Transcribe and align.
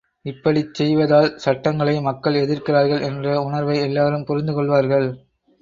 இப்படிச் 0.25 0.73
செய்வதால் 0.73 1.37
சட்டங்களை 1.37 2.01
மக்கள் 2.01 2.33
எதிர்க்கிறார்கள் 2.35 3.01
என்ற 3.01 3.43
உணர்வை 3.43 3.77
எல்லாரும் 3.79 4.25
புரிந்து 4.25 4.53
கொள்வார்கள். 4.53 5.07